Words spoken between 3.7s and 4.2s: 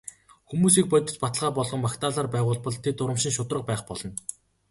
болно.